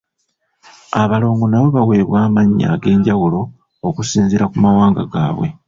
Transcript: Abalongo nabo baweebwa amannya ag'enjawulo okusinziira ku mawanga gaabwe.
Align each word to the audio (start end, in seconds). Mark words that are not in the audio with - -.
Abalongo 1.01 1.43
nabo 1.47 1.67
baweebwa 1.75 2.17
amannya 2.27 2.65
ag'enjawulo 2.75 3.39
okusinziira 3.87 4.45
ku 4.51 4.57
mawanga 4.63 5.01
gaabwe. 5.11 5.47